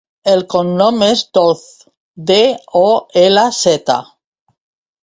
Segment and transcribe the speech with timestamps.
[0.31, 1.61] El cognom és Dolz:
[2.33, 2.41] de,
[2.81, 2.85] o,
[3.27, 4.03] ela, zeta.